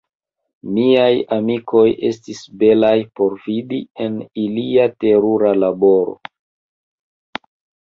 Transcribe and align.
Miaj 0.77 1.11
amikoj 1.35 1.83
estis 2.09 2.41
belaj 2.63 2.95
por 3.21 3.37
vidi, 3.45 3.83
en 4.07 4.17
ilia 4.47 4.89
terura 5.05 5.55
laboro. 5.61 6.19